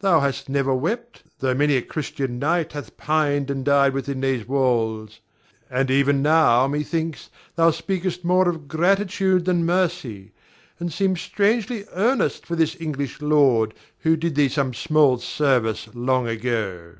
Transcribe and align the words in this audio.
Thou 0.00 0.20
hast 0.20 0.50
never 0.50 0.74
wept, 0.74 1.22
tho' 1.38 1.54
many 1.54 1.74
a 1.78 1.80
Christian 1.80 2.38
knight 2.38 2.72
hath 2.72 2.98
pined 2.98 3.50
and 3.50 3.64
died 3.64 3.94
within 3.94 4.20
these 4.20 4.46
walls; 4.46 5.20
and 5.70 5.90
even 5.90 6.20
now, 6.20 6.68
methinks, 6.68 7.30
thou 7.56 7.70
speakest 7.70 8.26
more 8.26 8.46
of 8.46 8.68
gratitude 8.68 9.46
than 9.46 9.64
mercy, 9.64 10.32
and 10.78 10.92
seem 10.92 11.16
strangely 11.16 11.86
earnest 11.94 12.44
for 12.44 12.56
the 12.56 12.76
English 12.78 13.22
lord 13.22 13.72
who 14.00 14.16
did 14.18 14.34
thee 14.34 14.50
some 14.50 14.74
small 14.74 15.16
service 15.16 15.88
long 15.94 16.28
ago. 16.28 16.96